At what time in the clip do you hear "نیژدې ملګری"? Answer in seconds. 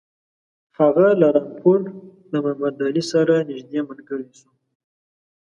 3.49-4.27